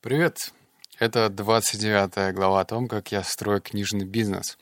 [0.00, 0.52] Привет!
[0.98, 4.58] Это 29 глава о том, как я строю книжный бизнес.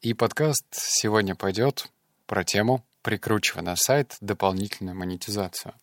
[0.00, 1.88] И подкаст сегодня пойдет
[2.26, 5.74] про тему прикручивая на сайт дополнительную монетизацию.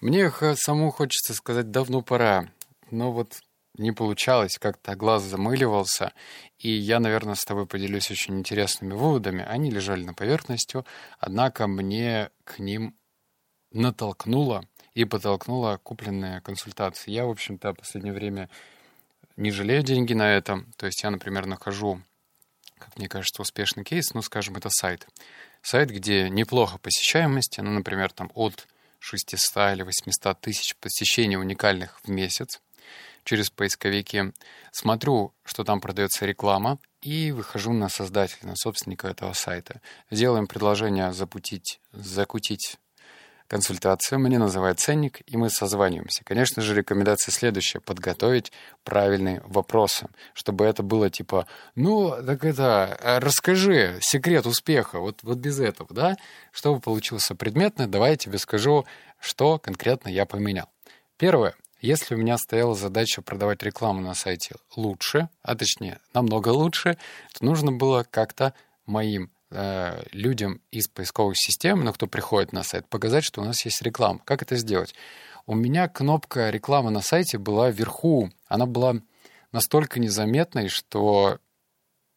[0.00, 2.48] Мне саму хочется сказать давно пора,
[2.90, 3.40] но вот
[3.76, 6.12] не получалось, как-то глаз замыливался,
[6.58, 9.44] и я, наверное, с тобой поделюсь очень интересными выводами.
[9.44, 10.82] Они лежали на поверхности,
[11.18, 12.96] однако мне к ним
[13.72, 14.64] натолкнуло
[14.94, 17.10] и подтолкнула купленные консультации.
[17.10, 18.48] Я, в общем-то, в последнее время
[19.36, 20.64] не жалею деньги на это.
[20.76, 22.00] То есть я, например, нахожу,
[22.78, 25.08] как мне кажется, успешный кейс, ну, скажем, это сайт.
[25.62, 28.68] Сайт, где неплохо посещаемость, ну, например, там от
[29.00, 32.60] 600 или 800 тысяч посещений уникальных в месяц
[33.24, 34.32] через поисковики.
[34.70, 39.82] Смотрю, что там продается реклама, и выхожу на создателя, на собственника этого сайта.
[40.10, 42.78] Делаем предложение запутить, закутить
[43.54, 46.24] консультацию, мне называют ценник, и мы созваниваемся.
[46.24, 48.50] Конечно же, рекомендация следующая— подготовить
[48.82, 51.46] правильные вопросы, чтобы это было типа,
[51.76, 56.16] ну, так это, а расскажи секрет успеха, вот, вот без этого, да?
[56.50, 58.86] Чтобы получился предметно, давай я тебе скажу,
[59.20, 60.68] что конкретно я поменял.
[61.16, 61.54] Первое.
[61.80, 66.98] Если у меня стояла задача продавать рекламу на сайте лучше, а точнее намного лучше,
[67.38, 68.52] то нужно было как-то
[68.84, 73.64] моим Э, людям из поисковых систем, ну, кто приходит на сайт, показать, что у нас
[73.64, 74.20] есть реклама.
[74.24, 74.94] Как это сделать?
[75.46, 78.32] У меня кнопка рекламы на сайте была вверху.
[78.48, 78.96] Она была
[79.52, 81.38] настолько незаметной, что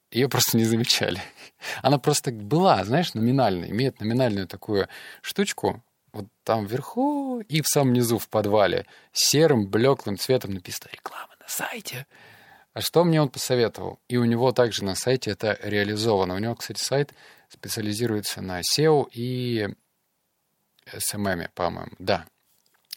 [0.09, 1.21] ее просто не замечали.
[1.83, 4.87] Она просто была, знаешь, номинальная, имеет номинальную такую
[5.21, 11.35] штучку, вот там вверху и в самом низу в подвале серым блеклым цветом написано «Реклама
[11.39, 12.07] на сайте».
[12.77, 13.97] А что мне он посоветовал?
[14.07, 16.35] И у него также на сайте это реализовано.
[16.35, 17.11] У него, кстати, сайт
[17.49, 19.67] специализируется на SEO и
[20.93, 21.91] SMM, по-моему.
[21.97, 22.27] Да.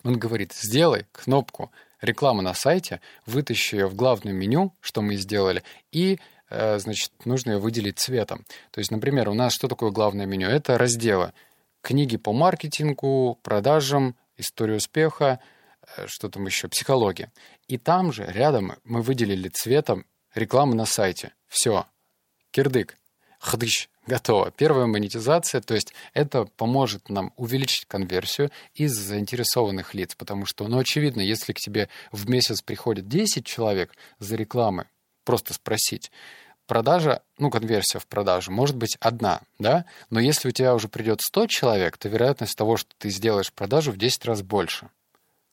[0.05, 1.72] Он говорит, сделай кнопку
[2.03, 6.19] реклама на сайте, вытащи ее в главное меню, что мы сделали, и
[6.50, 8.44] э, значит, нужно ее выделить цветом.
[8.72, 10.49] То есть, например, у нас что такое главное меню?
[10.49, 11.33] Это разделы
[11.81, 15.41] книги по маркетингу, продажам, история успеха,
[16.09, 17.33] что там еще, психология.
[17.69, 21.34] И там же рядом мы выделили цветом рекламу на сайте.
[21.49, 21.87] Все.
[22.50, 22.97] Кирдык.
[23.38, 23.88] Хдыщ.
[24.06, 24.50] Готово.
[24.50, 30.78] Первая монетизация, то есть это поможет нам увеличить конверсию из заинтересованных лиц, потому что, ну,
[30.78, 34.87] очевидно, если к тебе в месяц приходит 10 человек за рекламы,
[35.25, 36.10] просто спросить,
[36.66, 41.21] продажа, ну, конверсия в продажу может быть одна, да, но если у тебя уже придет
[41.21, 44.89] 100 человек, то вероятность того, что ты сделаешь продажу в 10 раз больше.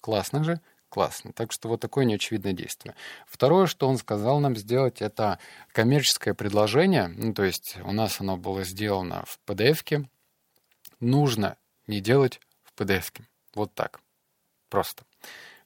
[0.07, 0.61] Классно же?
[0.87, 1.33] Классно.
[1.33, 2.95] Так что вот такое неочевидное действие.
[3.27, 5.37] Второе, что он сказал нам сделать, это
[5.73, 7.09] коммерческое предложение.
[7.09, 10.09] Ну, то есть у нас оно было сделано в PDF-ке.
[11.01, 11.57] Нужно
[11.87, 13.27] не делать в PDF-ке.
[13.53, 13.99] Вот так.
[14.69, 15.03] Просто.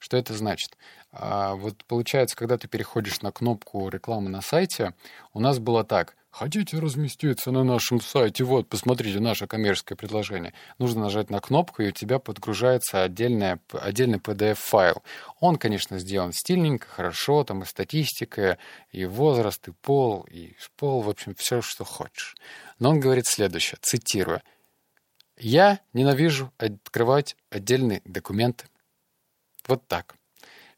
[0.00, 0.76] Что это значит?
[1.12, 4.92] А, вот получается, когда ты переходишь на кнопку рекламы на сайте,
[5.32, 6.16] у нас было так.
[6.32, 8.42] Хотите разместиться на нашем сайте?
[8.42, 10.54] Вот, посмотрите наше коммерческое предложение.
[10.78, 15.02] Нужно нажать на кнопку, и у тебя подгружается отдельная, отдельный PDF-файл.
[15.40, 18.56] Он, конечно, сделан стильненько, хорошо, там и статистика,
[18.90, 22.34] и возраст, и пол, и пол, в общем, все, что хочешь.
[22.78, 24.40] Но он говорит следующее, цитирую.
[25.36, 28.68] «Я ненавижу открывать отдельные документы».
[29.68, 30.16] Вот так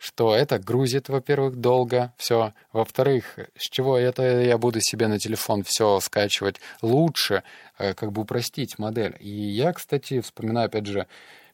[0.05, 2.53] что это грузит, во-первых, долго, все.
[2.75, 7.43] Во-вторых, с чего это я буду себе на телефон все скачивать лучше,
[7.79, 9.17] э, как бы упростить модель.
[9.19, 11.07] И я, кстати, вспоминаю, опять же,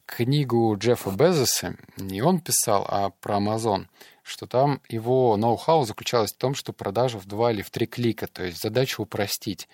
[0.05, 3.87] книгу Джеффа Безоса, не он писал, а про Amazon,
[4.25, 8.27] что там его ноу-хау заключалось в том, что продажа в два или в три клика,
[8.27, 9.69] то есть задача упростить.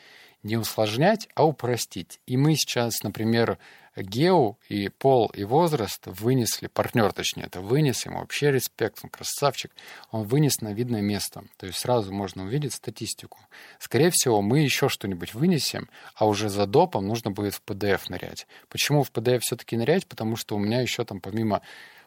[0.46, 2.20] Не усложнять, а упростить.
[2.24, 3.58] И мы сейчас, например,
[3.96, 9.72] Гео и пол, и возраст вынесли, партнер точнее, это вынес, ему вообще респект, он красавчик,
[10.12, 11.42] он вынес на видное место.
[11.56, 13.40] То есть сразу можно увидеть статистику.
[13.80, 18.46] Скорее всего, мы еще что-нибудь вынесем, а уже за допом нужно будет в PDF нырять.
[18.68, 20.06] Почему в PDF все-таки нырять?
[20.06, 21.60] Потому что у меня еще там помимо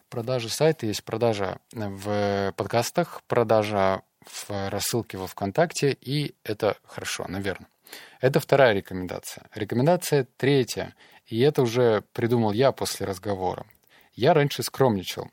[0.10, 7.68] продажи сайта есть продажа в подкастах, продажа в рассылке во ВКонтакте, и это хорошо, наверное.
[8.22, 9.46] Это вторая рекомендация.
[9.54, 10.96] Рекомендация третья.
[11.26, 13.66] И это уже придумал я после разговора.
[14.14, 15.30] Я раньше скромничал.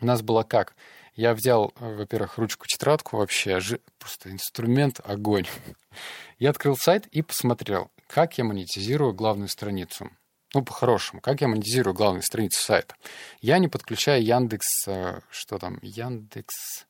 [0.00, 0.76] У нас было как?
[1.14, 3.58] Я взял, во-первых, ручку-тетрадку вообще,
[3.98, 5.46] просто инструмент огонь.
[6.38, 10.10] Я открыл сайт и посмотрел, как я монетизирую главную страницу.
[10.52, 12.94] Ну, по-хорошему, как я монетизирую главную страницу сайта.
[13.40, 16.86] Я не подключаю Яндекс, э, что там, Яндекс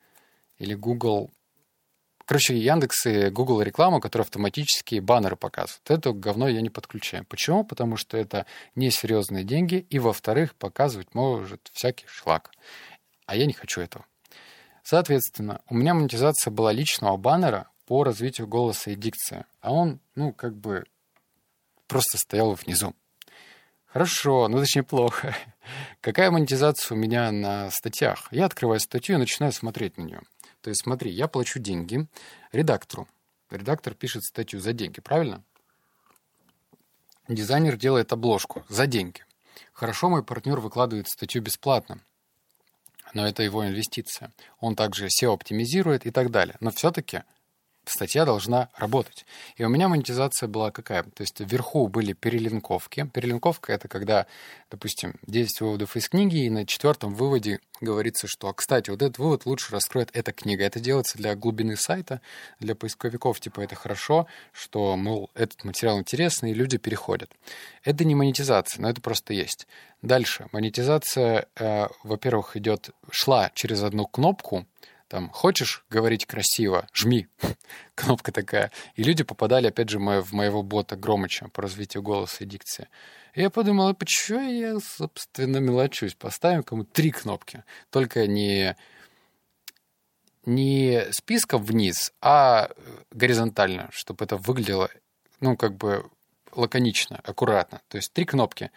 [0.59, 1.31] или Google
[2.27, 5.89] Короче, Яндекс и Google реклама, которая автоматически баннеры показывает.
[5.89, 7.25] Это говно я не подключаю.
[7.25, 7.65] Почему?
[7.65, 12.51] Потому что это несерьезные деньги, и, во-вторых, показывать может всякий шлак.
[13.27, 14.05] а я не хочу этого.
[14.83, 20.33] Соответственно, у меня монетизация была личного баннера по развитию голоса и дикции, а он, ну,
[20.33, 20.85] как бы
[21.87, 22.95] просто стоял внизу.
[23.87, 25.35] Хорошо, ну точнее плохо.
[26.01, 28.29] Какая монетизация у меня на статьях?
[28.31, 30.21] Я открываю статью и начинаю смотреть на нее.
[30.67, 32.09] То есть смотри, я плачу деньги
[32.51, 33.07] редактору.
[33.51, 35.45] Редактор пишет статью за деньги, правильно?
[37.29, 39.25] Дизайнер делает обложку за деньги.
[39.73, 42.01] Хорошо, мой партнер выкладывает статью бесплатно,
[43.15, 44.33] но это его инвестиция.
[44.59, 46.57] Он также SEO оптимизирует и так далее.
[46.59, 47.23] Но все-таки
[47.89, 49.27] статья должна работать.
[49.57, 51.03] И у меня монетизация была какая?
[51.03, 53.09] То есть вверху были перелинковки.
[53.13, 54.27] Перелинковка— это когда,
[54.71, 59.47] допустим, 10 выводов из книги, и на четвертом выводе говорится, что, кстати, вот этот вывод
[59.47, 60.65] лучше раскроет эта книга.
[60.65, 62.21] Это делается для глубины сайта,
[62.59, 67.31] для поисковиков, типа, это хорошо, что, мол, этот материал интересный, и люди переходят.
[67.85, 69.67] Это не монетизация, но это просто есть.
[70.03, 70.47] Дальше.
[70.53, 74.67] Монетизация, э, во-первых, идет, шла через одну кнопку,
[75.09, 77.29] там, хочешь говорить красиво, жми.
[77.95, 78.73] Кнопка такая.
[78.95, 82.89] И люди попадали, опять же, в моего бота Громыча по развитию голоса и дикции.
[83.35, 86.15] И я подумал, а почему я, собственно, мелочусь?
[86.15, 87.63] Поставим кому три кнопки.
[87.91, 88.77] Только не,
[90.45, 92.71] не списком вниз, а
[93.13, 94.91] горизонтально, чтобы это выглядело,
[95.41, 96.11] ну, как бы
[96.53, 97.81] лаконично, аккуратно.
[97.89, 98.71] То есть три кнопки.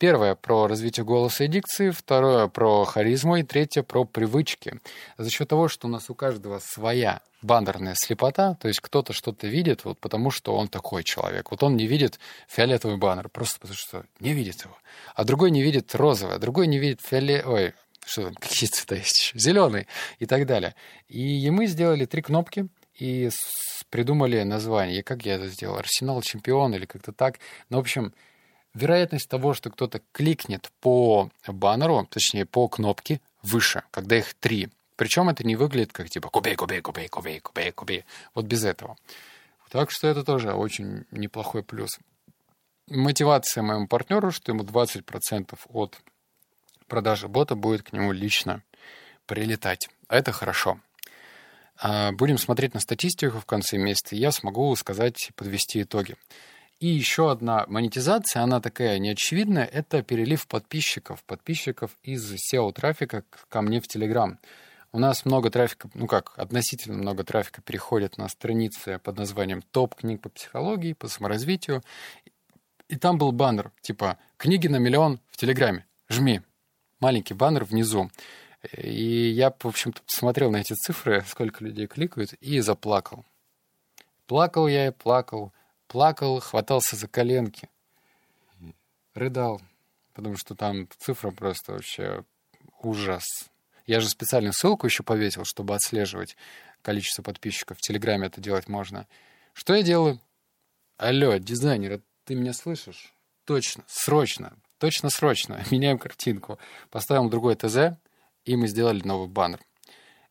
[0.00, 4.80] Первое про развитие голоса и дикции, второе про харизму и третье про привычки.
[5.18, 9.46] За счет того, что у нас у каждого своя баннерная слепота, то есть кто-то что-то
[9.46, 11.50] видит, вот потому что он такой человек.
[11.50, 12.18] Вот он не видит
[12.48, 14.74] фиолетовый баннер, просто потому что не видит его.
[15.14, 17.42] А другой не видит розовый, а другой не видит фиоле...
[17.44, 17.74] Ой,
[18.06, 19.32] что там, какие цвета есть?
[19.34, 19.86] Зеленый
[20.18, 20.74] и так далее.
[21.08, 23.28] И мы сделали три кнопки, и
[23.90, 25.00] придумали название.
[25.00, 25.76] И как я это сделал?
[25.76, 27.38] Арсенал чемпион или как-то так.
[27.68, 28.14] Ну, в общем,
[28.74, 34.68] вероятность того, что кто-то кликнет по баннеру, точнее по кнопке, выше, когда их три.
[34.96, 38.04] Причем это не выглядит как типа купей, купей, купей, купей, купей, купей.
[38.34, 38.96] Вот без этого.
[39.70, 41.98] Так что это тоже очень неплохой плюс.
[42.88, 45.98] Мотивация моему партнеру, что ему 20% от
[46.86, 48.62] продажи бота будет к нему лично
[49.26, 49.88] прилетать.
[50.08, 50.80] Это хорошо.
[51.78, 56.16] А, будем смотреть на статистику в конце месяца, и я смогу сказать, подвести итоги.
[56.80, 63.82] И еще одна монетизация, она такая неочевидная, это перелив подписчиков, подписчиков из SEO-трафика ко мне
[63.82, 64.38] в Telegram.
[64.90, 69.94] У нас много трафика, ну как, относительно много трафика переходит на страницы под названием «Топ
[69.94, 71.82] книг по психологии», по саморазвитию.
[72.88, 76.40] И там был баннер, типа «Книги на миллион в Телеграме, жми».
[76.98, 78.10] Маленький баннер внизу.
[78.72, 83.26] И я, в общем-то, посмотрел на эти цифры, сколько людей кликают, и заплакал.
[84.26, 85.52] Плакал я и плакал
[85.90, 87.68] плакал, хватался за коленки,
[89.12, 89.60] рыдал,
[90.14, 92.24] потому что там цифра просто вообще
[92.80, 93.24] ужас.
[93.86, 96.36] Я же специальную ссылку еще повесил, чтобы отслеживать
[96.82, 97.76] количество подписчиков.
[97.76, 99.08] В Телеграме это делать можно.
[99.52, 100.20] Что я делаю?
[100.96, 103.12] Алло, дизайнер, ты меня слышишь?
[103.44, 105.60] Точно, срочно, точно срочно.
[105.72, 106.60] Меняем картинку.
[106.90, 107.98] Поставим другой ТЗ,
[108.44, 109.58] и мы сделали новый баннер.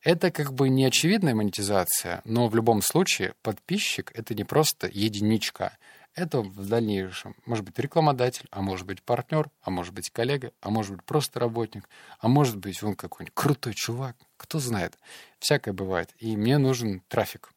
[0.02, 5.78] Это как бы не очевидная монетизация, но в любом случае подписчик— это не просто единичка.
[6.16, 10.70] Это в дальнейшем может быть рекламодатель, а может быть партнер, а может быть коллега, а
[10.70, 11.88] может быть просто работник,
[12.20, 14.98] а может быть он какой-нибудь крутой чувак, кто знает.
[15.40, 16.14] Всякое бывает.
[16.18, 17.52] И мне нужен трафик.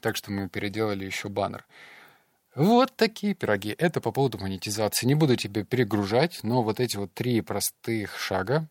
[0.00, 1.66] Так что мы переделали еще баннер.
[2.54, 3.74] Вот такие пироги.
[3.76, 5.06] Это по поводу монетизации.
[5.06, 8.68] Не буду тебе перегружать, но вот эти вот три простых шага,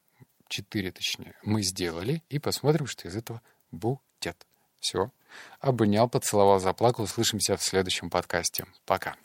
[0.50, 3.41] четыре точнее, мы сделали, и посмотрим, что из этого
[3.72, 4.46] будет.
[4.79, 5.12] Все.
[5.60, 7.03] Обнял, поцеловал, заплакал.
[7.03, 8.65] Услышимся в следующем подкасте.
[8.86, 9.15] Пока.